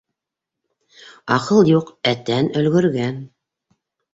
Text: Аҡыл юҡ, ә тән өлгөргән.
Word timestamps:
Аҡыл 1.35 1.69
юҡ, 1.73 1.91
ә 2.13 2.17
тән 2.31 2.51
өлгөргән. 2.63 3.25